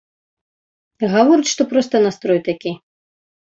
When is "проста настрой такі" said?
1.75-2.75